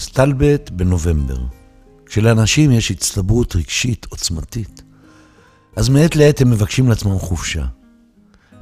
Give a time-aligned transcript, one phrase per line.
[0.00, 1.38] סטלבט בנובמבר.
[2.06, 4.82] כשלאנשים יש הצטברות רגשית עוצמתית,
[5.76, 7.64] אז מעת לעת הם מבקשים לעצמם חופשה.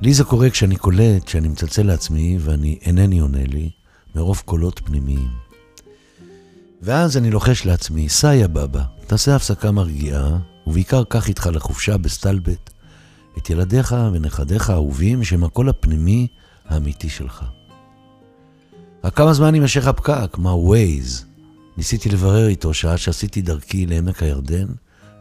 [0.01, 3.71] לי זה קורה כשאני קולט שאני מצלצל לעצמי ואני אינני עונה לי,
[4.14, 5.29] מרוב קולות פנימיים.
[6.82, 12.70] ואז אני לוחש לעצמי, סע יא בבא, תעשה הפסקה מרגיעה, ובעיקר קח איתך לחופשה בסטלבט
[13.39, 16.27] את ילדיך ונכדיך האהובים שהם הקול הפנימי
[16.68, 17.45] האמיתי שלך.
[19.05, 20.39] רק כמה זמן יימשך הפקק?
[20.39, 21.28] מה ווייז?
[21.79, 24.67] ניסיתי לברר איתו שעה שעשיתי דרכי לעמק הירדן,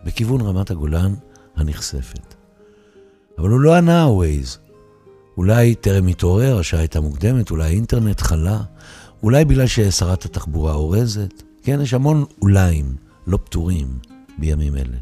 [0.03, 1.13] בכיוון רמת הגולן
[1.55, 2.35] הנכספת.
[3.37, 4.57] אבל הוא לא ענה ווייז.
[5.37, 8.61] אולי טרם התעורר, השעה הייתה מוקדמת, אולי האינטרנט חלה,
[9.23, 11.43] אולי בגלל ששרת התחבורה אורזת.
[11.63, 12.95] כן, יש המון אוליים
[13.27, 13.87] לא פתורים
[14.37, 14.97] בימים אלה.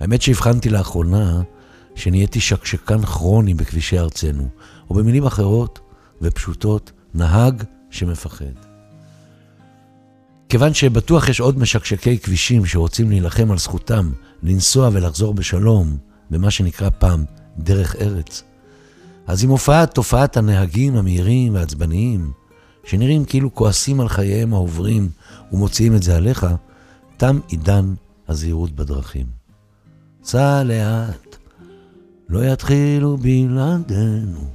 [0.00, 1.42] האמת שהבחנתי לאחרונה
[1.94, 4.48] שנהייתי שקשקן כרוני בכבישי ארצנו,
[4.90, 5.80] או במילים אחרות
[6.22, 8.69] ופשוטות, נהג שמפחד.
[10.50, 14.10] כיוון שבטוח יש עוד משקשקי כבישים שרוצים להילחם על זכותם
[14.42, 15.96] לנסוע ולחזור בשלום,
[16.30, 17.24] במה שנקרא פעם
[17.58, 18.42] דרך ארץ,
[19.26, 22.32] אז עם הופעת תופעת הנהגים המהירים והעצבניים,
[22.84, 25.10] שנראים כאילו כועסים על חייהם העוברים
[25.52, 26.46] ומוציאים את זה עליך,
[27.16, 27.94] תם עידן
[28.28, 29.26] הזהירות בדרכים.
[30.24, 31.36] סע לאט,
[32.28, 34.50] לא יתחילו בלעדינו.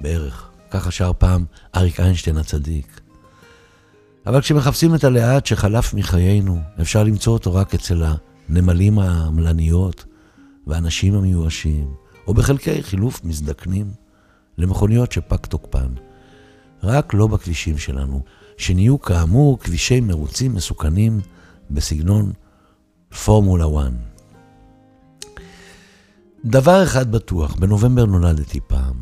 [0.00, 1.44] בערך, ככה שר פעם
[1.76, 3.00] אריק איינשטיין הצדיק.
[4.26, 8.02] אבל כשמחפשים את הלאט שחלף מחיינו, אפשר למצוא אותו רק אצל
[8.48, 10.04] הנמלים העמלניות
[10.66, 11.94] והאנשים המיואשים,
[12.26, 13.90] או בחלקי חילוף מזדקנים
[14.58, 15.88] למכוניות שפג תוקפן.
[16.82, 18.22] רק לא בכבישים שלנו,
[18.56, 21.20] שנהיו כאמור כבישי מרוצים מסוכנים
[21.70, 22.32] בסגנון
[23.24, 23.92] פורמולה 1.
[26.44, 28.94] דבר אחד בטוח, בנובמבר נולדתי פעם.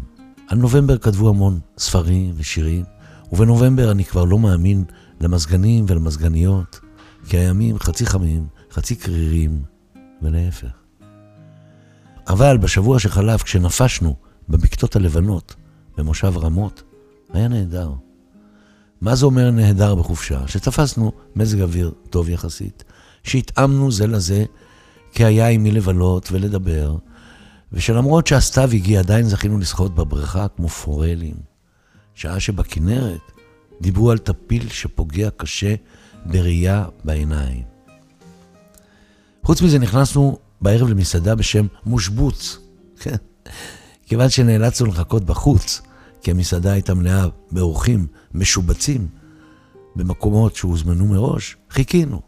[0.49, 2.85] על נובמבר כתבו המון ספרים ושירים,
[3.33, 4.85] ובנובמבר אני כבר לא מאמין
[5.21, 6.81] למזגנים ולמזגניות,
[7.29, 9.63] כי הימים חצי חמים, חצי קרירים,
[10.23, 10.71] ולהפך.
[12.29, 14.17] אבל בשבוע שחלף, כשנפשנו
[14.49, 15.55] בבקתות הלבנות,
[15.97, 16.83] במושב רמות,
[17.33, 17.93] היה נהדר.
[19.01, 20.49] מה זה אומר נהדר בחופשה?
[20.49, 22.85] שתפסנו מזג אוויר טוב יחסית,
[23.23, 24.45] שהתאמנו זה לזה,
[25.13, 26.97] כי היה עם מי לבלות ולדבר,
[27.73, 31.37] ושלמרות שהסתיו הגיע, עדיין זכינו לשחות בבריכה כמו פורלים.
[32.15, 33.38] שעה שבכנרת
[33.81, 35.75] דיברו על טפיל שפוגע קשה
[36.27, 37.63] בראייה בעיניים.
[39.43, 42.59] חוץ מזה נכנסנו בערב למסעדה בשם מושבוץ,
[43.01, 43.17] כן,
[44.07, 45.83] כיוון שנאלצנו לחכות בחוץ,
[46.23, 49.09] כי המסעדה הייתה מלאה באורחים משובצים
[49.97, 52.21] במקומות שהוזמנו מראש, חיכינו.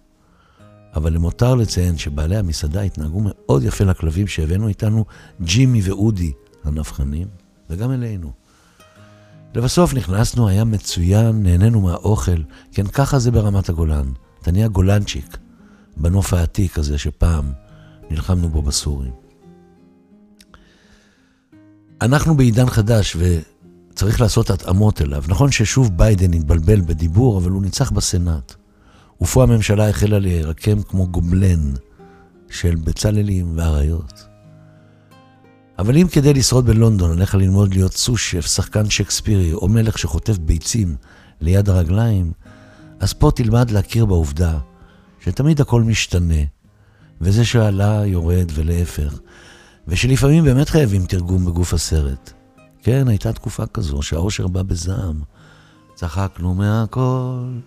[0.94, 5.04] אבל למותר לציין שבעלי המסעדה התנהגו מאוד יפה לכלבים שהבאנו איתנו,
[5.42, 6.32] ג'ימי ואודי
[6.64, 7.28] הנבחנים,
[7.70, 8.32] וגם אלינו.
[9.54, 14.12] לבסוף נכנסנו, היה מצוין, נהנינו מהאוכל, כן, ככה זה ברמת הגולן.
[14.42, 15.36] אתה נהיה גולנצ'יק,
[15.96, 17.52] בנוף העתיק הזה שפעם
[18.10, 19.12] נלחמנו בו בסורים.
[22.02, 25.24] אנחנו בעידן חדש וצריך לעשות התאמות אליו.
[25.28, 28.54] נכון ששוב ביידן התבלבל בדיבור, אבל הוא ניצח בסנאט.
[29.20, 31.72] ופה הממשלה החלה להירקם כמו גובלן
[32.50, 34.29] של בצללים ואריות.
[35.80, 40.96] אבל אם כדי לשרוד בלונדון עליך ללמוד להיות סושף, שחקן שקספירי או מלך שחוטף ביצים
[41.40, 42.32] ליד הרגליים,
[43.00, 44.58] אז פה תלמד להכיר בעובדה
[45.20, 46.44] שתמיד הכל משתנה,
[47.20, 49.18] וזה שעלה יורד ולהפך,
[49.88, 52.32] ושלפעמים באמת חייבים תרגום בגוף הסרט.
[52.82, 55.20] כן, הייתה תקופה כזו שהאושר בא בזעם.
[55.94, 57.58] צחקנו מהכל.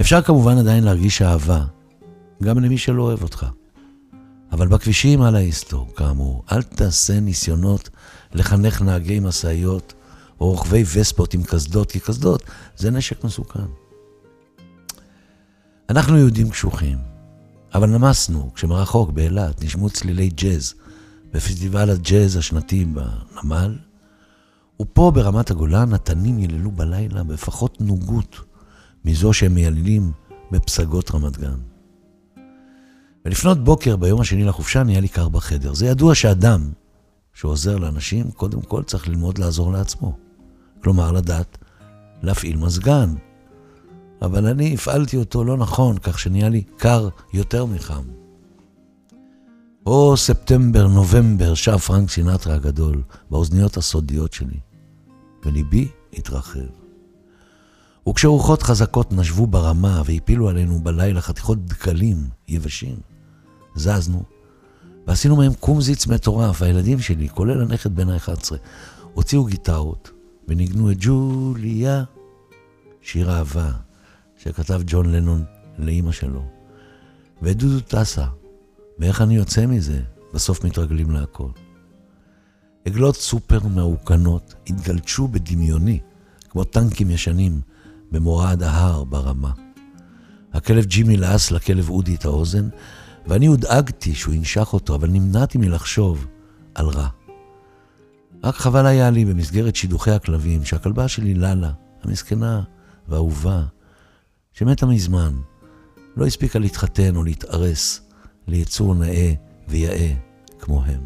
[0.00, 1.64] אפשר כמובן עדיין להרגיש אהבה,
[2.42, 3.46] גם למי שלא אוהב אותך.
[4.54, 7.90] אבל בכבישים על ההיסטור, כאמור, אל תעשה ניסיונות
[8.32, 9.94] לחנך נהגי משאיות
[10.40, 12.42] או רוכבי וספות עם קסדות, כי קסדות
[12.76, 13.64] זה נשק מסוכן.
[15.90, 16.98] אנחנו יהודים קשוחים,
[17.74, 20.74] אבל נמסנו כשמרחוק באילת נשמעו צלילי ג'אז
[21.32, 23.78] בפסטיבל הג'אז השנתי בנמל,
[24.80, 28.36] ופה ברמת הגולן התנים יללו בלילה בפחות נוגות
[29.04, 30.12] מזו שהם מייללים
[30.50, 31.73] בפסגות רמת גן.
[33.24, 35.74] ולפנות בוקר ביום השני לחופשה נהיה לי קר בחדר.
[35.74, 36.70] זה ידוע שאדם
[37.34, 40.16] שעוזר לאנשים, קודם כל צריך ללמוד לעזור לעצמו.
[40.82, 41.58] כלומר, לדעת
[42.22, 43.14] להפעיל מזגן.
[44.22, 48.02] אבל אני הפעלתי אותו לא נכון, כך שנהיה לי קר יותר מחם.
[49.86, 54.58] או ספטמבר, נובמבר, שר פרנק סינטרה הגדול, באוזניות הסודיות שלי,
[55.44, 56.60] וליבי התרחב.
[58.08, 62.16] וכשרוחות חזקות נשבו ברמה והפילו עלינו בלילה חתיכות דקלים
[62.48, 62.96] יבשים,
[63.74, 64.22] זזנו,
[65.06, 66.62] ועשינו מהם קומזיץ מטורף.
[66.62, 68.52] הילדים שלי, כולל הנכד בן ה-11,
[69.14, 70.10] הוציאו גיטרות
[70.48, 72.04] וניגנו את ג'וליה,
[73.02, 73.70] שיר אהבה
[74.38, 75.44] שכתב ג'ון לנון
[75.78, 76.44] לאימא שלו.
[77.42, 78.26] ואת דודו טסה,
[78.98, 80.00] ואיך אני יוצא מזה?
[80.34, 81.48] בסוף מתרגלים להכל.
[82.84, 85.98] עגלות סופר מעוקנות התגלשו בדמיוני,
[86.50, 87.60] כמו טנקים ישנים,
[88.10, 89.52] במורד ההר ברמה.
[90.52, 92.68] הכלב ג'ימי לעס לכלב אודי את האוזן,
[93.26, 96.26] ואני הודאגתי שהוא ינשך אותו, אבל נמנעתי מלחשוב
[96.74, 97.08] על רע.
[98.44, 101.70] רק חבל היה לי במסגרת שידוכי הכלבים, שהכלבה שלי ללה,
[102.02, 102.62] המסכנה
[103.08, 103.62] והאהובה,
[104.52, 105.34] שמתה מזמן,
[106.16, 108.00] לא הספיקה להתחתן או להתארס
[108.48, 109.32] ליצור נאה
[109.68, 110.12] ויאה
[110.60, 111.00] כמו הם.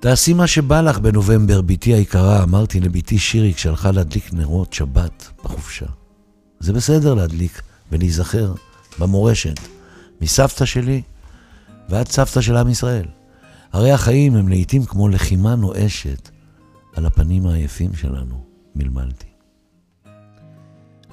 [0.00, 5.86] תעשי מה שבא לך בנובמבר, בתי היקרה, אמרתי לביתי שירי כשהלכה להדליק נרות שבת בחופשה.
[6.60, 7.62] זה בסדר להדליק
[7.92, 8.54] ולהיזכר
[8.98, 9.60] במורשת,
[10.20, 11.02] מסבתא שלי
[11.88, 13.06] ועד סבתא של עם ישראל.
[13.72, 16.30] הרי החיים הם לעיתים כמו לחימה נואשת
[16.94, 18.44] על הפנים העייפים שלנו,
[18.74, 19.26] מלמלתי.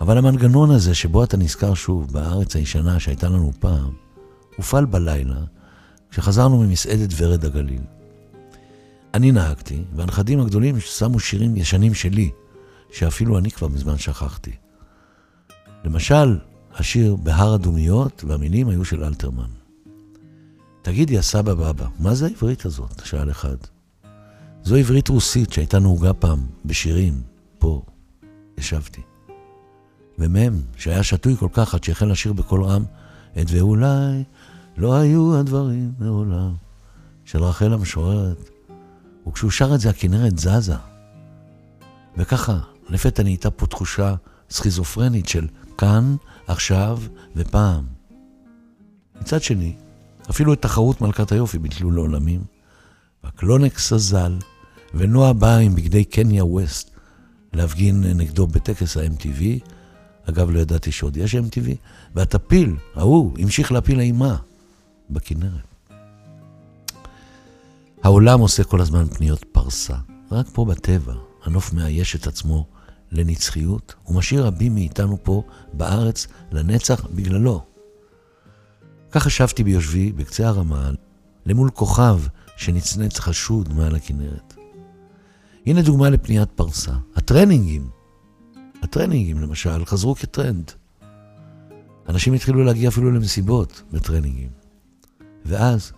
[0.01, 3.94] אבל המנגנון הזה שבו אתה נזכר שוב בארץ הישנה שהייתה לנו פעם,
[4.57, 5.39] הופעל בלילה
[6.12, 7.81] כשחזרנו ממסעדת ורד הגליל.
[9.13, 12.31] אני נהגתי, והנכדים הגדולים שמו שירים ישנים שלי,
[12.91, 14.51] שאפילו אני כבר מזמן שכחתי.
[15.83, 16.38] למשל,
[16.77, 19.50] השיר "בהר הדומיות", והמילים היו של אלתרמן.
[20.81, 23.01] תגידי, הסבא בבא, מה זה העברית הזאת?
[23.06, 23.57] שאל אחד.
[24.63, 27.21] זו עברית רוסית שהייתה נהוגה פעם בשירים,
[27.59, 27.81] פה.
[28.57, 29.01] ישבתי.
[30.19, 32.83] ומם, שהיה שתוי כל כך עד שהחל לשיר בקול רם
[33.41, 34.23] את "ואולי
[34.77, 36.53] לא היו הדברים מעולם"
[37.25, 38.50] של רחל המשוררת,
[39.27, 40.75] וכשהוא שר את זה הכנרת זזה.
[42.18, 42.59] וככה,
[42.89, 44.15] לפתע נהייתה פה תחושה
[44.50, 45.47] סכיזופרנית של
[45.77, 46.15] כאן,
[46.47, 47.00] עכשיו
[47.35, 47.85] ופעם.
[49.21, 49.75] מצד שני,
[50.29, 52.41] אפילו את תחרות מלכת היופי ביטלו לעולמים,
[53.24, 54.38] והקלונקס הזל,
[54.94, 56.91] ונועה באה עם בגדי קניה ווסט
[57.53, 59.44] להפגין נגדו בטקס ה-MTV,
[60.29, 61.69] אגב, לא ידעתי שעוד יש MTV,
[62.15, 64.38] והטפיל, ההוא, המשיך להפיל אימה
[65.09, 65.68] בכנרת.
[68.03, 69.95] העולם עושה כל הזמן פניות פרסה.
[70.31, 71.13] רק פה בטבע,
[71.44, 72.65] הנוף מאייש את עצמו
[73.12, 75.44] לנצחיות, ומשאיר רבים מאיתנו פה,
[75.74, 77.63] בארץ, לנצח בגללו.
[79.12, 80.92] כך חשבתי ביושבי, בקצה הרמה,
[81.45, 82.19] למול כוכב
[82.57, 84.54] שנצנץ חשוד מעל הכנרת.
[85.65, 86.94] הנה דוגמה לפניית פרסה.
[87.15, 87.89] הטרנינגים
[88.83, 90.71] הטרנינגים למשל חזרו כטרנד.
[92.09, 94.50] אנשים התחילו להגיע אפילו למסיבות בטרנינגים.
[95.45, 95.92] ואז,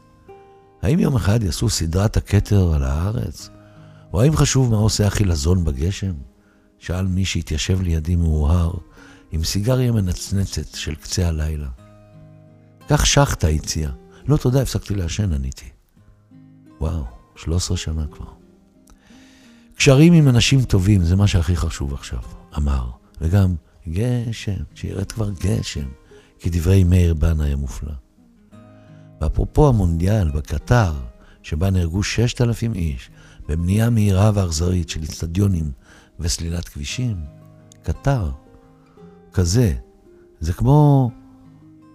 [0.81, 3.50] האם יום אחד יעשו סדרת הכתר על הארץ?
[4.13, 6.13] או האם חשוב מה עושה החילזון בגשם?
[6.79, 8.73] שאל מי שהתיישב לידי מאוהר,
[9.31, 11.67] עם סיגריה מנצנצת של קצה הלילה.
[12.89, 13.89] כך שחטה הציע.
[14.27, 15.69] לא, תודה, הפסקתי לעשן, עניתי.
[16.81, 17.03] וואו,
[17.35, 18.25] 13 שנה כבר.
[19.75, 22.19] קשרים עם אנשים טובים זה מה שהכי חשוב עכשיו.
[22.57, 22.89] אמר,
[23.21, 23.55] וגם
[23.89, 25.87] גשם, שירד כבר גשם,
[26.39, 27.93] כדברי מאיר בנאי המופלא.
[29.21, 30.93] ואפרופו המונדיאל בקטר,
[31.43, 33.09] שבה נהרגו ששת אלפים איש,
[33.47, 35.71] בבנייה מהירה ואכזרית של אצטדיונים
[36.19, 37.18] וסלילת כבישים,
[37.83, 38.31] קטר,
[39.33, 39.74] כזה,
[40.39, 41.12] זה כמו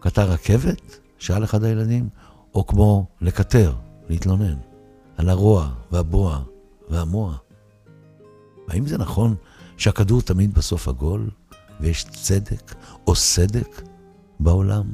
[0.00, 1.00] קטר רכבת?
[1.18, 2.08] שאל אחד הילדים,
[2.54, 3.74] או כמו לקטר,
[4.08, 4.56] להתלונן,
[5.16, 6.42] על הרוע והבוע
[6.88, 7.36] והמוע.
[8.68, 9.34] האם זה נכון
[9.76, 11.30] שהכדור תמיד בסוף עגול,
[11.80, 12.74] ויש צדק
[13.06, 13.82] או סדק
[14.40, 14.92] בעולם?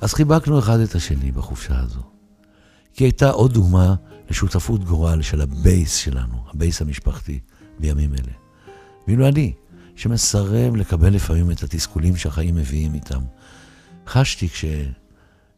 [0.00, 2.00] אז חיבקנו אחד את השני בחופשה הזו.
[2.94, 3.94] כי הייתה עוד דוגמה
[4.30, 7.40] לשותפות גורל של ה base שלנו, ה base המשפחתי,
[7.80, 8.32] בימים אלה.
[9.06, 9.52] ואילו אני,
[9.96, 13.20] שמסרב לקבל לפעמים את התסכולים שהחיים מביאים איתם,
[14.06, 14.64] חשתי כש...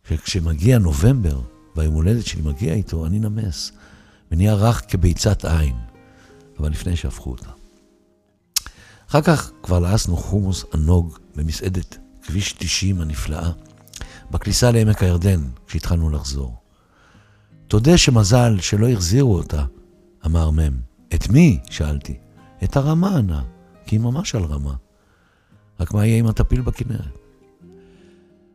[0.09, 1.41] שכשמגיע נובמבר,
[1.77, 3.73] והיום הולדת שלי מגיע איתו, אני נמס,
[4.33, 5.75] ונהיה רך כביצת עין.
[6.59, 7.51] אבל לפני שהפכו אותה.
[9.09, 13.51] אחר כך כבר לעסנו חומוס ענוג במסעדת כביש 90 הנפלאה,
[14.31, 16.57] בכניסה לעמק הירדן, כשהתחלנו לחזור.
[17.69, 19.65] תודה שמזל שלא החזירו אותה,
[20.27, 20.92] אמר מ'.
[21.15, 21.59] את מי?
[21.71, 22.15] שאלתי.
[22.65, 23.43] את הרמה ענה,
[23.87, 24.75] כי היא ממש על רמה.
[25.81, 27.19] רק מה יהיה עם הטפיל בכנרת?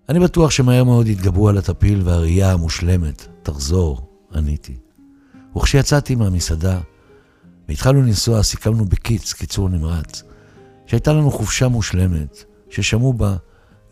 [0.10, 4.02] אני בטוח שמהר מאוד יתגברו על הטפיל והראייה המושלמת תחזור,
[4.34, 4.78] עניתי.
[5.56, 6.80] וכשיצאתי מהמסעדה,
[7.70, 10.24] והתחלנו לנסוע, סיכמנו בקיץ, קיצור נמרץ,
[10.86, 13.36] שהייתה לנו חופשה מושלמת, ששמעו בה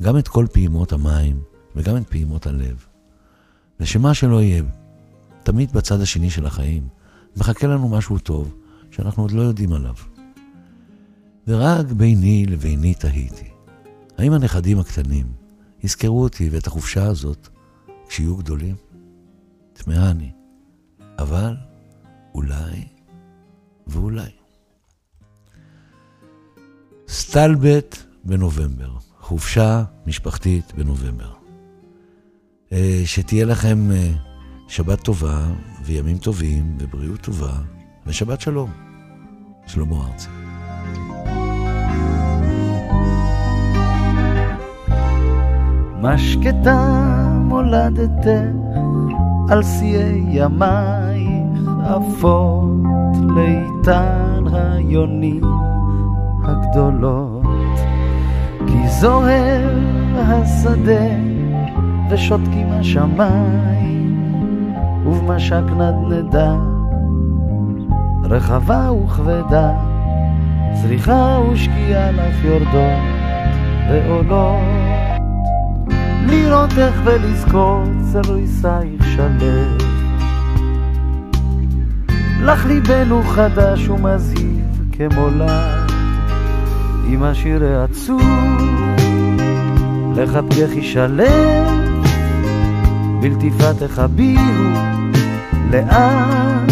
[0.02, 1.42] גם את כל פעימות המים
[1.76, 2.86] וגם את פעימות הלב.
[3.80, 4.64] ושמה שלא יהיה,
[5.44, 6.88] תמיד בצד השני של החיים,
[7.38, 8.56] מחכה לנו משהו טוב,
[8.92, 9.94] שאנחנו עוד לא יודעים עליו.
[11.48, 13.50] ורק ביני לביני תהיתי,
[14.18, 15.26] האם הנכדים הקטנים
[15.84, 17.48] יזכרו אותי ואת החופשה הזאת
[18.08, 18.76] כשיהיו גדולים?
[19.74, 20.32] תמהה אני,
[21.20, 21.56] אבל
[22.36, 22.86] אולי...
[23.88, 24.30] ואולי.
[27.10, 31.34] מסתלבט בנובמבר, חופשה משפחתית בנובמבר.
[32.72, 34.12] אה, שתהיה לכם אה,
[34.68, 35.40] שבת טובה
[35.84, 37.54] וימים טובים ובריאות טובה
[38.06, 38.70] ושבת שלום.
[39.68, 40.30] שלמה ארצי.
[46.02, 47.08] משקטה
[47.42, 48.30] מולדתך
[49.50, 55.44] על שיאי ימייך עפות לאיתן היונים
[56.44, 57.46] הגדולות
[58.68, 59.70] כי זוהר
[60.16, 61.06] השדה
[62.10, 63.95] ושותקים השמיים
[65.06, 66.56] ובמשק נדנדה.
[68.24, 69.72] רחבה וכבדה
[70.74, 73.04] זריחה ושקיעה לך יורדות
[73.90, 74.86] ועולות.
[76.28, 79.78] לראותך ולזכור צלויסייך שלב.
[82.42, 85.92] לך ליבנו חדש ומזהיב כמולד,
[87.08, 88.22] עם השיר העצוב,
[90.16, 91.65] לחבקך ישלם,
[93.26, 94.74] בלטיפה תחבירו
[95.72, 96.72] לאט.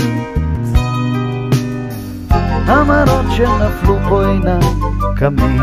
[2.67, 4.59] המראות שנפלו פה אינם
[5.15, 5.61] קמים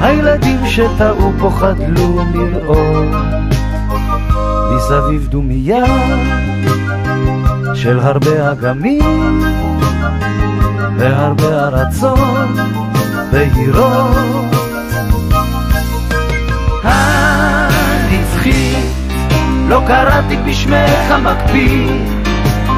[0.00, 3.08] הילדים שטעו פה חדלו לראות
[4.76, 5.84] מסביב דומיה
[7.74, 9.42] של הרבה אגמים
[10.98, 12.48] והרבה ארצות
[13.32, 14.50] בהירות
[19.70, 21.88] לא קראתי בשמך המקפיא.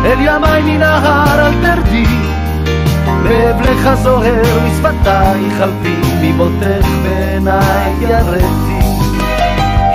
[0.04, 2.22] אל ימי מנהר אל תרדי
[3.60, 8.80] לך זוהר משפתייך על פי ממותך בעיניי ירדתי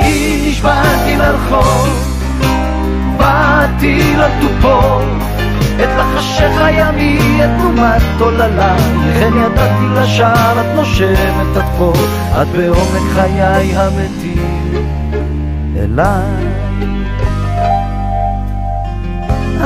[0.01, 1.87] אם נשבעתי לרחוב
[3.17, 5.03] באתי לתופות
[5.75, 8.75] את לחשך הימי, את תרומת עוללה
[9.05, 11.93] וכן ידעתי לשער, את נושמת עד פה
[12.41, 14.87] את בעומק חיי המתים.
[15.77, 16.56] אליי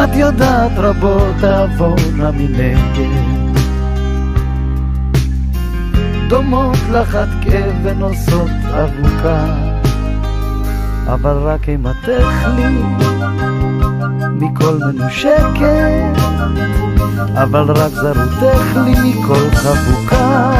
[0.03, 3.41] את יודעת רבות תעבורנה מנגד.
[6.31, 9.45] דומות לך עד כאב ונושאות אבוקה
[11.07, 12.83] אבל רק אימתך לי
[14.31, 16.17] מכל מנושקת
[17.33, 20.51] אבל רק זרותך לי מכל חבוקה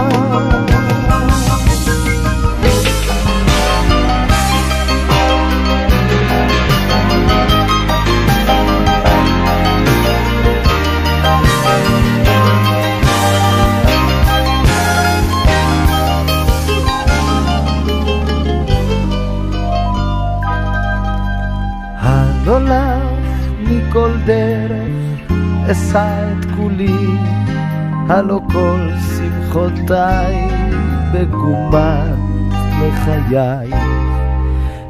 [25.72, 27.08] אשא את כולי,
[28.10, 30.48] הלא כל שמחותיי
[31.14, 32.20] בגומת
[32.82, 33.70] לחיי.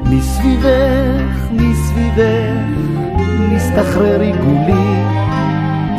[0.02, 2.66] מסביבך, מסביבך,
[3.52, 5.04] מסתחרר עיגולי,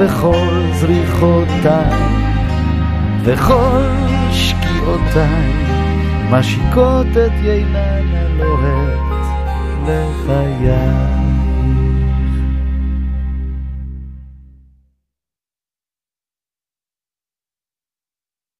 [0.01, 2.03] וכל זריחותיי,
[3.23, 3.83] וכל
[4.33, 5.53] שקיעותיי,
[6.31, 9.03] משיקות את יינן הלוהר.